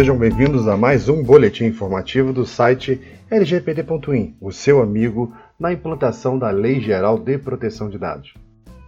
[0.00, 2.98] sejam bem-vindos a mais um boletim informativo do site
[3.30, 8.32] lgpd.in, o seu amigo na implantação da Lei Geral de Proteção de Dados.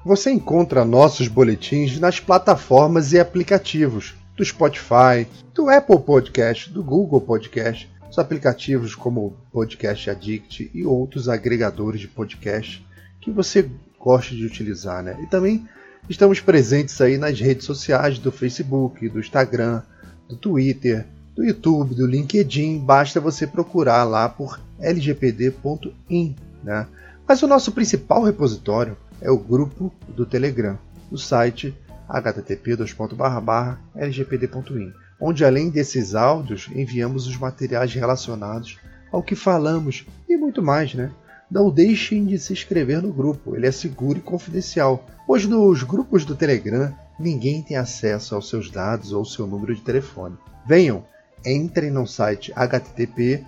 [0.06, 7.20] Você encontra nossos boletins nas plataformas e aplicativos do Spotify, do Apple Podcast, do Google
[7.20, 12.82] Podcast, os aplicativos como Podcast Addict e outros agregadores de podcast
[13.20, 13.68] que você
[14.00, 15.18] gosta de utilizar, né?
[15.22, 15.68] E também
[16.08, 19.82] estamos presentes aí nas redes sociais do Facebook, do Instagram,
[20.28, 26.36] do Twitter, do YouTube, do LinkedIn, basta você procurar lá por lgpd.in.
[26.62, 26.86] Né?
[27.26, 30.78] Mas o nosso principal repositório é o grupo do Telegram,
[31.10, 31.74] no site
[32.08, 38.78] http://lgpd.in, onde além desses áudios enviamos os materiais relacionados
[39.10, 41.10] ao que falamos e muito mais, né?
[41.50, 46.24] Não deixem de se inscrever no grupo, ele é seguro e confidencial, pois nos grupos
[46.24, 50.36] do Telegram ninguém tem acesso aos seus dados ou seu número de telefone.
[50.66, 51.04] Venham,
[51.44, 53.44] entrem no site http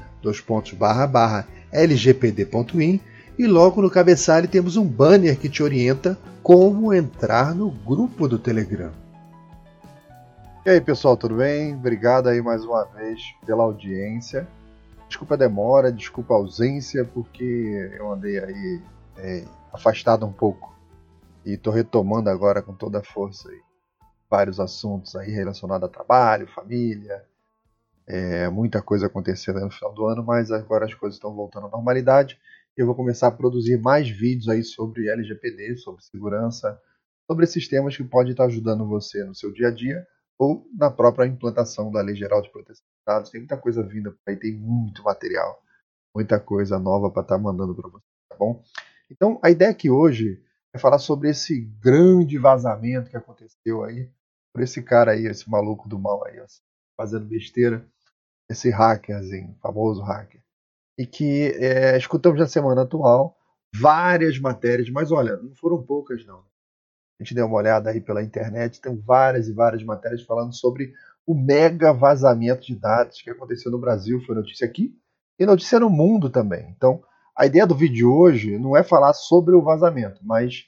[1.72, 3.00] lgpd.in
[3.39, 8.39] e logo no cabeçalho temos um banner que te orienta como entrar no grupo do
[8.39, 8.92] Telegram.
[10.64, 11.75] E aí pessoal, tudo bem?
[11.75, 14.48] Obrigado aí mais uma vez pela audiência.
[15.08, 18.80] Desculpa a demora, desculpa a ausência, porque eu andei aí
[19.19, 20.73] é, afastado um pouco
[21.44, 23.60] e estou retomando agora com toda a força aí.
[24.30, 27.24] vários assuntos aí relacionados a trabalho, família,
[28.06, 31.70] é, muita coisa acontecendo no final do ano, mas agora as coisas estão voltando à
[31.70, 32.38] normalidade.
[32.76, 36.80] Eu vou começar a produzir mais vídeos aí sobre LGPD, sobre segurança,
[37.26, 40.04] sobre esses temas que podem estar ajudando você no seu dia a dia
[40.38, 43.30] ou na própria implantação da Lei Geral de Proteção de Dados.
[43.30, 45.62] Tem muita coisa vinda por aí, tem muito material,
[46.14, 48.62] muita coisa nova para estar mandando para você, tá bom?
[49.10, 50.42] Então, a ideia aqui hoje
[50.75, 54.11] é falar sobre esse grande vazamento que aconteceu aí
[54.52, 56.36] por esse cara aí, esse maluco do mal aí,
[56.96, 57.86] fazendo besteira,
[58.51, 60.42] esse hackerzinho, famoso hacker.
[60.98, 63.36] E que é, escutamos na semana atual
[63.74, 66.40] várias matérias, mas olha, não foram poucas não.
[67.18, 70.92] A gente deu uma olhada aí pela internet, tem várias e várias matérias falando sobre
[71.27, 74.96] o mega vazamento de dados que aconteceu no Brasil, foi notícia aqui,
[75.39, 76.68] e notícia no mundo também.
[76.77, 77.02] Então,
[77.36, 80.67] a ideia do vídeo de hoje não é falar sobre o vazamento, mas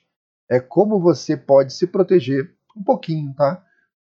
[0.50, 3.64] é como você pode se proteger um pouquinho, tá?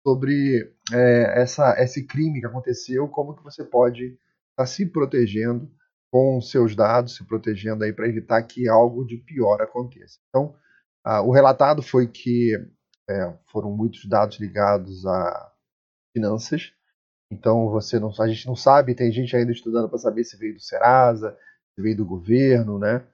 [0.06, 4.18] Sobre é, essa, esse crime que aconteceu, como que você pode estar
[4.56, 5.70] tá se protegendo
[6.10, 10.18] com seus dados, se protegendo aí para evitar que algo de pior aconteça.
[10.28, 10.54] Então,
[11.24, 12.52] o relatado foi que
[13.08, 15.52] é, foram muitos dados ligados a
[16.14, 16.72] finanças.
[17.30, 20.54] Então você não, a gente não sabe, tem gente ainda estudando para saber se veio
[20.54, 21.38] do Serasa, se
[21.82, 23.04] veio do governo, né?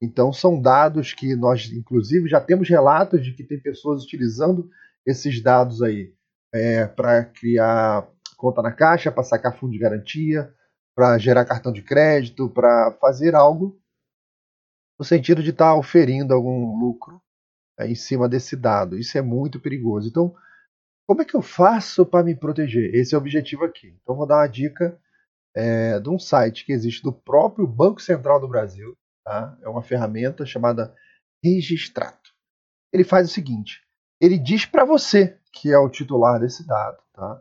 [0.00, 4.70] Então são dados que nós, inclusive, já temos relatos de que tem pessoas utilizando
[5.04, 6.12] esses dados aí
[6.52, 10.54] é, para criar conta na caixa, para sacar fundo de garantia,
[10.94, 13.80] para gerar cartão de crédito, para fazer algo
[14.98, 17.20] no sentido de estar tá oferindo algum lucro
[17.78, 18.98] é, em cima desse dado.
[18.98, 20.08] Isso é muito perigoso.
[20.08, 20.34] Então,
[21.06, 22.94] como é que eu faço para me proteger?
[22.94, 23.96] Esse é o objetivo aqui.
[24.02, 24.98] Então, vou dar uma dica
[25.54, 28.96] é, de um site que existe do próprio Banco Central do Brasil.
[29.24, 29.56] Tá?
[29.62, 30.94] É uma ferramenta chamada
[31.42, 32.32] Registrato.
[32.92, 33.82] Ele faz o seguinte:
[34.20, 37.40] ele diz para você, que é o titular desse dado, tá?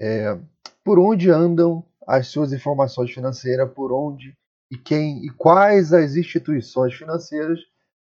[0.00, 0.38] É,
[0.84, 4.36] por onde andam as suas informações financeiras, por onde
[4.70, 7.60] e quem e quais as instituições financeiras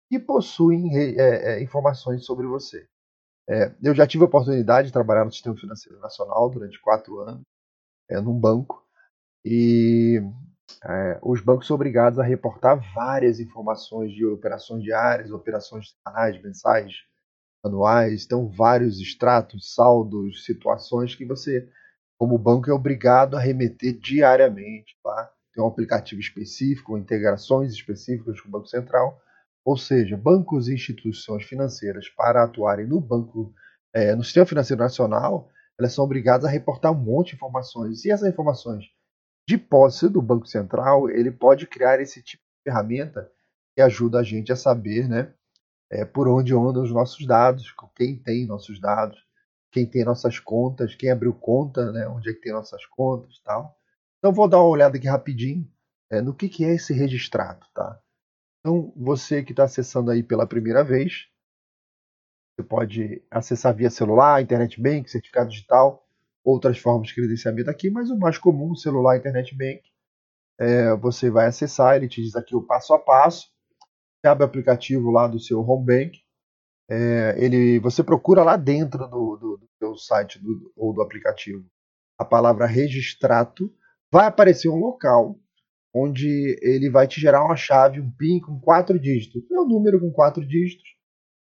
[0.09, 2.87] que possuem é, é, informações sobre você.
[3.49, 7.43] É, eu já tive a oportunidade de trabalhar no Sistema Financeiro Nacional durante quatro anos,
[8.11, 8.87] é, num banco,
[9.51, 10.23] e
[10.85, 16.93] é, os bancos são obrigados a reportar várias informações de operações diárias, operações semanais, mensais,
[17.65, 21.67] anuais, então vários extratos, saldos, situações que você,
[22.19, 24.99] como banco, é obrigado a remeter diariamente.
[25.03, 25.33] Tá?
[25.55, 29.19] Tem um aplicativo específico, integrações específicas com o Banco Central,
[29.65, 33.55] ou seja, bancos e instituições financeiras, para atuarem no banco,
[33.95, 38.05] é, no sistema financeiro nacional, elas são obrigadas a reportar um monte de informações.
[38.05, 38.85] E essas informações
[39.49, 43.33] de posse do Banco Central, ele pode criar esse tipo de ferramenta
[43.75, 45.33] que ajuda a gente a saber né,
[45.91, 49.19] é, por onde andam os nossos dados, quem tem nossos dados,
[49.73, 53.75] quem tem nossas contas, quem abriu conta, né, onde é que tem nossas contas tal.
[54.19, 55.67] Então vou dar uma olhada aqui rapidinho
[56.11, 57.65] é, no que, que é esse registrado.
[57.75, 57.99] Tá?
[58.61, 61.27] Então, você que está acessando aí pela primeira vez,
[62.55, 66.07] você pode acessar via celular, internet bank, certificado digital,
[66.49, 69.83] outras formas de credenciamento aqui, mas o mais comum, celular, internet bank,
[70.59, 73.49] é, você vai acessar, ele te diz aqui o passo a passo,
[74.25, 76.19] abre o aplicativo lá do seu home bank,
[76.91, 81.65] é, ele, você procura lá dentro do, do, do seu site do, ou do aplicativo
[82.19, 83.73] a palavra registrato,
[84.11, 85.39] vai aparecer um local
[85.95, 89.43] onde ele vai te gerar uma chave, um PIN com quatro dígitos.
[89.51, 90.89] É um número com quatro dígitos,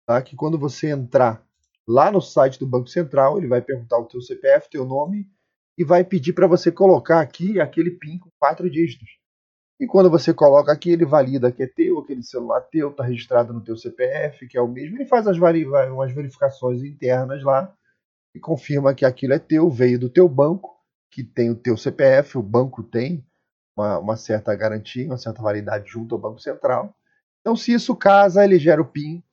[0.06, 0.23] tá?
[0.23, 1.44] que quando você entrar
[1.90, 5.26] lá no site do Banco Central, ele vai perguntar o teu CPF, teu nome,
[5.76, 9.08] e vai pedir para você colocar aqui aquele PIN com quatro dígitos.
[9.81, 13.52] E quando você coloca aqui, ele valida que é teu, aquele celular teu, está registrado
[13.52, 14.98] no teu CPF, que é o mesmo.
[14.98, 17.75] Ele faz as umas verificações internas lá
[18.34, 20.76] e confirma que aquilo é teu, veio do teu banco,
[21.10, 23.26] que tem o teu CPF, o banco tem
[23.76, 26.94] uma, uma certa garantia, uma certa validade junto ao Banco Central.
[27.40, 29.25] Então, se isso casa, ele gera o PIN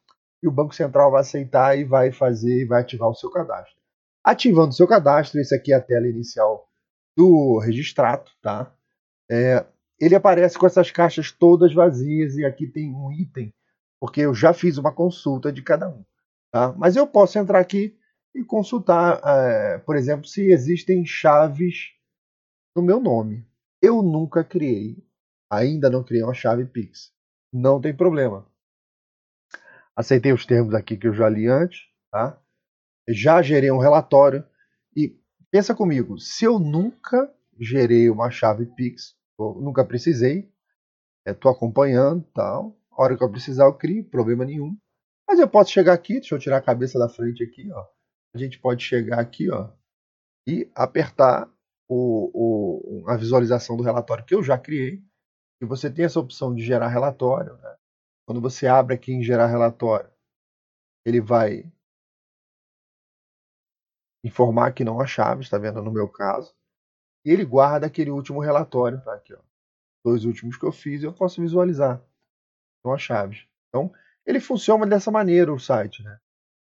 [0.41, 3.75] e o Banco Central vai aceitar e vai fazer, vai ativar o seu cadastro.
[4.23, 6.67] Ativando o seu cadastro, esse aqui é a tela inicial
[7.15, 8.71] do registrato, tá?
[9.29, 9.65] É,
[9.99, 13.53] ele aparece com essas caixas todas vazias e aqui tem um item,
[13.99, 16.03] porque eu já fiz uma consulta de cada um.
[16.51, 16.73] Tá?
[16.77, 17.97] Mas eu posso entrar aqui
[18.35, 21.93] e consultar, é, por exemplo, se existem chaves
[22.75, 23.45] no meu nome.
[23.81, 25.03] Eu nunca criei,
[25.49, 27.11] ainda não criei uma chave Pix.
[27.51, 28.45] Não tem problema.
[29.97, 31.79] Aceitei os termos aqui que eu já li antes,
[32.11, 32.39] tá?
[33.09, 34.45] Já gerei um relatório
[34.95, 40.47] e pensa comigo, se eu nunca gerei uma chave Pix, nunca precisei.
[41.25, 42.77] Estou é, acompanhando tal.
[42.91, 44.77] A hora que eu precisar, eu crio, problema nenhum.
[45.27, 47.85] Mas eu posso chegar aqui, deixa eu tirar a cabeça da frente aqui, ó.
[48.35, 49.71] A gente pode chegar aqui, ó,
[50.47, 51.51] e apertar
[51.89, 55.01] o, o, a visualização do relatório que eu já criei.
[55.59, 57.57] E você tem essa opção de gerar relatório.
[57.57, 57.76] Né?
[58.27, 60.11] Quando você abre aqui em gerar relatório,
[61.05, 61.63] ele vai
[64.21, 66.53] informar que não há chave, está vendo no meu caso
[67.23, 69.39] e ele guarda aquele último relatório, tá aqui, ó.
[70.03, 72.03] Dois últimos que eu fiz, eu posso visualizar.
[72.81, 73.47] São as chaves.
[73.69, 73.93] Então,
[74.25, 76.19] ele funciona dessa maneira o site, né?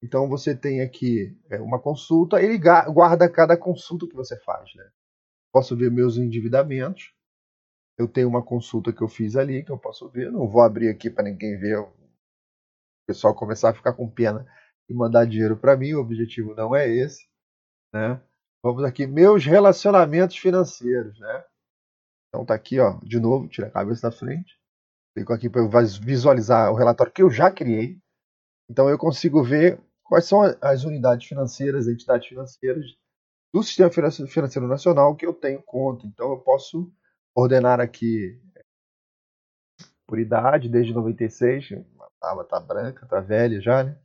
[0.03, 4.91] Então você tem aqui é, uma consulta, ele guarda cada consulta que você faz, né?
[5.51, 7.15] Posso ver meus endividamentos.
[7.99, 10.31] Eu tenho uma consulta que eu fiz ali que eu posso ver.
[10.31, 11.79] Não vou abrir aqui para ninguém ver.
[11.79, 11.93] O
[13.07, 14.47] pessoal começar a ficar com pena
[14.89, 15.95] e mandar dinheiro para mim.
[15.95, 17.27] O objetivo não é esse,
[17.93, 18.21] né?
[18.63, 21.45] Vamos aqui, meus relacionamentos financeiros, né?
[22.29, 24.59] Então tá aqui, ó, de novo, tira a cabeça da frente.
[25.15, 25.63] Clico aqui para
[26.03, 27.99] visualizar o relatório que eu já criei.
[28.69, 32.85] Então eu consigo ver quais são as unidades financeiras, entidades financeiras
[33.55, 36.07] do Sistema Financeiro Nacional que eu tenho conta.
[36.07, 36.93] Então eu posso
[37.37, 38.41] ordenar aqui
[40.07, 41.73] por idade, desde 96,
[42.23, 43.99] a aba tá branca, tá velha já, né?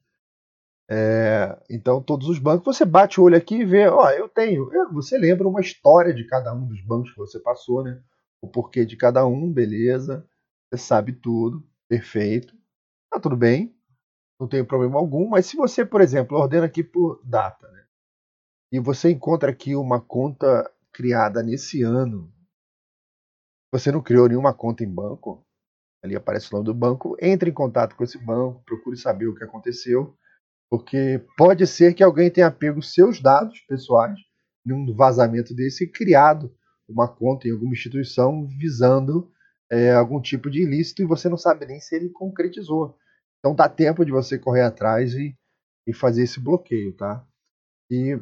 [0.90, 4.70] É, então, todos os bancos, você bate o olho aqui e vê, ó, eu tenho.
[4.92, 8.02] Você lembra uma história de cada um dos bancos que você passou, né?
[8.42, 10.28] O porquê de cada um, beleza.
[10.70, 12.54] Você sabe tudo, perfeito.
[13.10, 13.74] Tá tudo bem,
[14.40, 15.30] não tem problema algum.
[15.30, 17.86] Mas se você, por exemplo, ordena aqui por data, né?
[18.74, 22.30] E você encontra aqui uma conta criada nesse ano,
[23.72, 25.46] você não criou nenhuma conta em banco,
[26.04, 29.36] ali aparece o nome do banco, entre em contato com esse banco, procure saber o
[29.36, 30.18] que aconteceu
[30.72, 34.18] porque pode ser que alguém tenha pego seus dados pessoais
[34.66, 36.56] num vazamento desse e criado
[36.88, 39.30] uma conta em alguma instituição visando
[39.70, 42.98] é, algum tipo de ilícito e você não sabe nem se ele concretizou.
[43.40, 45.36] Então dá tempo de você correr atrás e,
[45.86, 47.26] e fazer esse bloqueio, tá?
[47.90, 48.18] E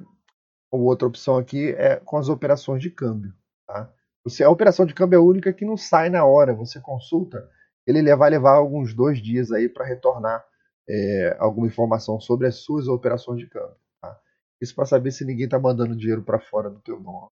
[0.72, 3.32] outra opção aqui é com as operações de câmbio,
[3.68, 3.94] tá?
[4.24, 7.50] Você, a operação de câmbio é única que não sai na hora, você consulta,
[7.88, 10.46] ele vai levar alguns dois dias aí para retornar
[10.88, 13.76] é, alguma informação sobre as suas operações de câmbio.
[14.02, 14.20] Tá?
[14.62, 17.30] Isso para saber se ninguém está mandando dinheiro para fora do teu nome.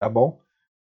[0.00, 0.40] Tá bom?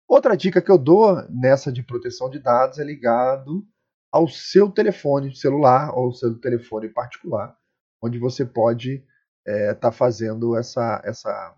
[0.07, 3.67] Outra dica que eu dou nessa de proteção de dados é ligado
[4.11, 7.57] ao seu telefone celular ou seu telefone particular,
[8.01, 9.03] onde você pode
[9.45, 11.55] estar é, tá fazendo essa, essa,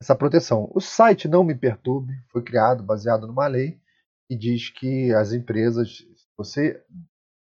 [0.00, 0.70] essa proteção.
[0.74, 3.80] O site Não Me Perturbe foi criado baseado numa lei
[4.28, 6.84] que diz que as empresas, se você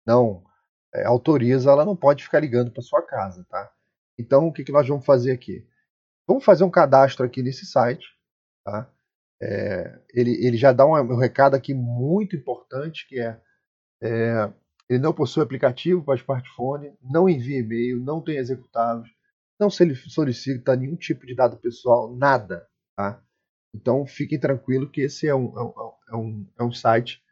[0.05, 0.43] não
[0.93, 3.71] é, autoriza, ela não pode ficar ligando para sua casa, tá?
[4.17, 5.67] Então, o que, que nós vamos fazer aqui?
[6.27, 8.07] Vamos fazer um cadastro aqui nesse site,
[8.63, 8.89] tá?
[9.41, 13.41] É, ele, ele já dá um, um, recado aqui muito importante que é,
[14.01, 14.53] é
[14.87, 19.09] ele não possui aplicativo para smartphone, não envia e-mail, não tem executáveis,
[19.61, 23.23] não solicita nenhum tipo de dado pessoal, nada, tá?
[23.73, 25.53] Então fiquem tranquilos que esse é um,
[26.09, 27.23] é um, é um é site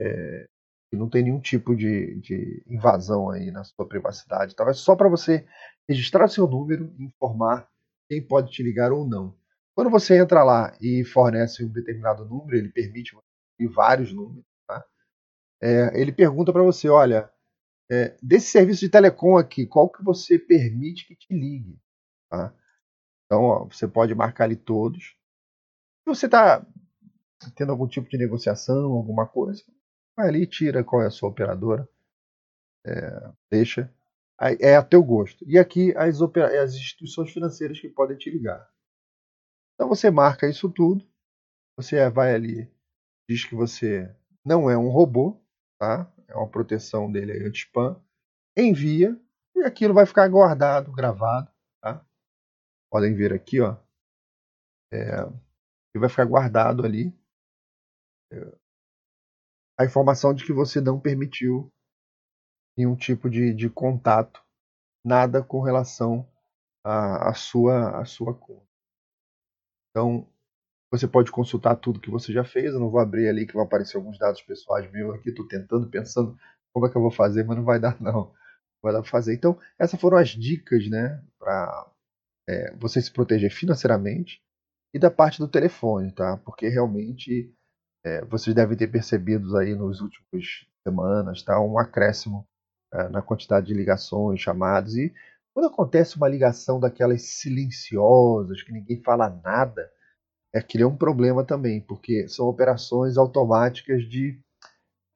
[0.00, 0.48] é,
[0.90, 4.52] que não tem nenhum tipo de, de invasão aí na sua privacidade.
[4.52, 5.46] Então é só para você
[5.88, 7.68] registrar seu número e informar
[8.08, 9.36] quem pode te ligar ou não.
[9.74, 13.16] Quando você entra lá e fornece um determinado número, ele permite
[13.72, 14.84] vários números, tá?
[15.62, 17.30] É, ele pergunta para você, olha,
[17.90, 21.80] é, desse serviço de telecom aqui, qual que você permite que te ligue?
[22.30, 22.54] Tá?
[23.24, 25.16] Então, ó, você pode marcar ali todos.
[26.02, 26.64] Se você está
[27.54, 29.62] tendo algum tipo de negociação, alguma coisa,
[30.16, 31.88] vai ali, tira qual é a sua operadora,
[32.86, 33.92] é, deixa.
[34.60, 35.44] É a teu gosto.
[35.48, 38.70] E aqui as, as instituições financeiras que podem te ligar.
[39.74, 41.04] Então você marca isso tudo,
[41.76, 42.70] você vai ali,
[43.28, 44.12] diz que você
[44.44, 45.40] não é um robô,
[45.78, 46.12] tá?
[46.28, 48.00] É uma proteção dele aí anti-spam,
[48.56, 49.18] envia
[49.56, 52.04] e aquilo vai ficar guardado, gravado, tá?
[52.90, 53.76] Podem ver aqui, ó.
[54.92, 55.20] É,
[55.94, 57.12] e vai ficar guardado ali
[58.32, 58.58] é,
[59.78, 61.72] a informação de que você não permitiu
[62.76, 64.44] nenhum tipo de, de contato,
[65.04, 66.28] nada com relação
[66.84, 68.66] à, sua, à sua conta.
[69.90, 70.28] Então,
[70.90, 72.72] você pode consultar tudo que você já fez.
[72.72, 75.30] Eu não vou abrir ali que vão aparecer alguns dados pessoais meus aqui.
[75.30, 76.36] Estou tentando, pensando
[76.72, 78.12] como é que eu vou fazer, mas não vai dar não.
[78.12, 79.34] Não vai dar para fazer.
[79.34, 81.90] Então, essas foram as dicas, né, para
[82.48, 84.40] é, você se proteger financeiramente
[84.94, 86.38] e da parte do telefone, tá?
[86.38, 87.52] Porque realmente
[88.04, 92.46] é, vocês devem ter percebido aí nos últimos semanas, tá, um acréscimo
[92.92, 95.12] é, na quantidade de ligações, chamadas e
[95.52, 99.90] quando acontece uma ligação daquelas silenciosas que ninguém fala nada,
[100.52, 104.38] é que é um problema também, porque são operações automáticas de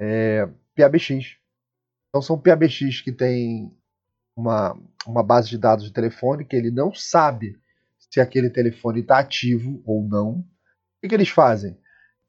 [0.01, 1.37] é, PABX.
[2.09, 3.75] Então são PABX que tem
[4.37, 7.59] uma, uma base de dados de telefone que ele não sabe
[7.99, 10.33] se aquele telefone está ativo ou não.
[10.33, 10.45] O
[11.01, 11.79] que, que eles fazem?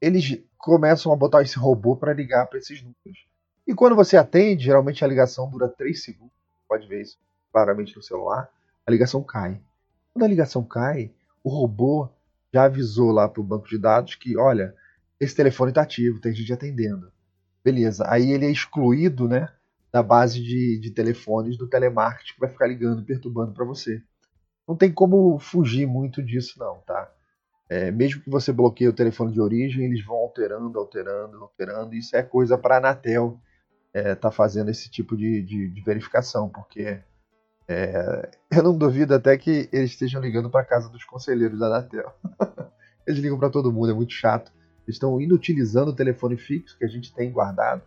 [0.01, 3.27] Eles começam a botar esse robô para ligar para esses números.
[3.67, 6.33] E quando você atende, geralmente a ligação dura 3 segundos.
[6.67, 7.17] Pode ver isso
[7.51, 8.49] claramente no celular.
[8.85, 9.61] A ligação cai.
[10.13, 11.11] Quando a ligação cai,
[11.43, 12.09] o robô
[12.53, 14.75] já avisou lá para o banco de dados que, olha,
[15.19, 17.11] esse telefone está ativo, tem gente atendendo.
[17.63, 18.05] Beleza.
[18.07, 19.49] Aí ele é excluído, né,
[19.91, 24.01] da base de, de telefones do telemarketing que vai ficar ligando, perturbando para você.
[24.67, 27.11] Não tem como fugir muito disso, não, tá?
[27.69, 31.95] É, mesmo que você bloqueie o telefone de origem, eles vão alterando, alterando, alterando.
[31.95, 33.39] Isso é coisa para a Anatel
[33.93, 36.99] é, tá fazendo esse tipo de, de, de verificação, porque
[37.67, 42.11] é, eu não duvido até que eles estejam ligando para casa dos conselheiros da Anatel.
[43.07, 44.51] eles ligam para todo mundo, é muito chato.
[44.85, 47.81] Eles estão inutilizando o telefone fixo que a gente tem guardado,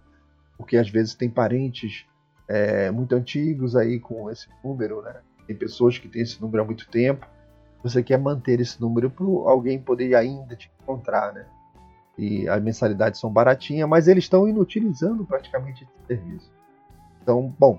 [0.57, 2.07] porque às vezes tem parentes
[2.49, 5.17] é, muito antigos aí com esse número, né?
[5.47, 7.27] Tem pessoas que têm esse número há muito tempo.
[7.83, 11.47] Você quer manter esse número para alguém poder ainda te encontrar, né?
[12.19, 16.51] E as mensalidades são baratinhas, mas eles estão inutilizando praticamente esse serviço.
[17.23, 17.79] Então, bom,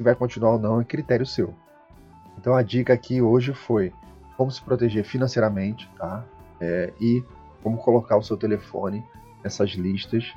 [0.00, 1.54] se vai continuar ou não é critério seu.
[2.38, 3.92] Então a dica aqui hoje foi
[4.34, 6.24] como se proteger financeiramente, tá?
[6.58, 7.22] É, e
[7.62, 9.04] como colocar o seu telefone
[9.44, 10.34] nessas listas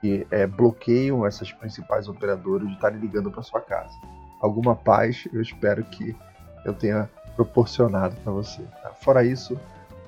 [0.00, 3.94] que é, bloqueiam essas principais operadoras de estarem ligando para sua casa.
[4.40, 6.16] Alguma paz, eu espero que
[6.64, 8.62] eu tenha proporcionado para você.
[8.82, 8.90] Tá?
[8.94, 9.58] Fora isso,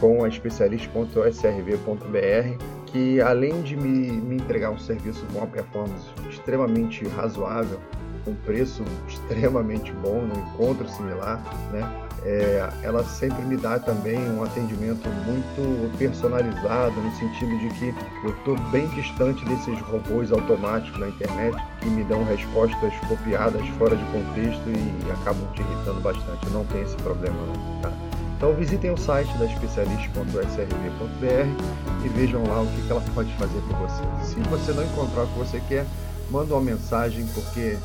[0.00, 7.06] com a especialista.srv.br, que além de me, me entregar um serviço com uma performance extremamente
[7.08, 7.78] razoável,
[8.26, 12.04] um preço extremamente bom, no encontro similar, né?
[12.24, 18.30] é, ela sempre me dá também um atendimento muito personalizado, no sentido de que eu
[18.30, 24.04] estou bem distante desses robôs automáticos na internet que me dão respostas copiadas fora de
[24.06, 26.48] contexto e acabam te irritando bastante.
[26.50, 27.92] Não tenho esse problema, não, tá?
[28.36, 33.76] Então visitem o site da especialista.srv.br e vejam lá o que ela pode fazer por
[33.76, 34.02] você.
[34.24, 35.86] Se você não encontrar o que você quer,
[36.30, 37.76] manda uma mensagem porque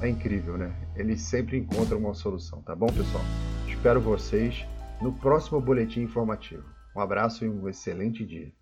[0.00, 0.72] é incrível, né?
[0.96, 3.24] Eles sempre encontram uma solução, tá bom, pessoal?
[3.66, 4.66] Espero vocês
[5.00, 6.64] no próximo boletim informativo.
[6.96, 8.52] Um abraço e um excelente dia.